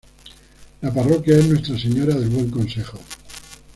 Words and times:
La 0.81 0.89
parroquia 0.91 1.37
es 1.37 1.45
Nuestra 1.47 1.77
Señora 1.77 2.15
del 2.15 2.29
Buen 2.29 2.49
Consejo. 2.49 2.97